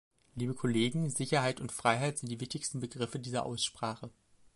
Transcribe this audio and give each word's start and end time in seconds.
Liebe 0.33 0.55
Kollegen, 0.55 1.11
Sicherheit 1.11 1.61
und 1.61 1.71
Freiheit 1.71 2.17
sind 2.17 2.29
die 2.29 2.41
wichtigsten 2.41 2.79
Begriffe 2.79 3.19
dieser 3.19 3.45
Aussprache. 3.45 4.09